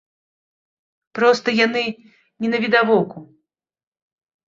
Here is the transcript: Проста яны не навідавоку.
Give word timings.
Проста 1.19 1.47
яны 1.65 1.85
не 2.41 2.47
навідавоку. 2.57 3.19